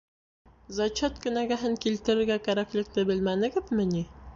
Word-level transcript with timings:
Зачет 0.77 1.21
кенәгәһен 1.27 1.77
килтерергә 1.85 2.41
кәрәклекте 2.49 3.09
белмәнегеҙме 3.13 3.93
ни? 3.97 4.09